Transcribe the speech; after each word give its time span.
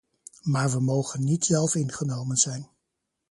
Maar 0.41 0.69
we 0.71 0.81
mogen 0.81 1.23
niet 1.23 1.45
zelfingenomen 1.45 2.37
zijn. 2.37 2.67